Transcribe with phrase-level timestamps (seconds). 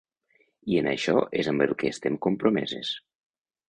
[0.75, 2.99] I en això és amb el que estem compromeses!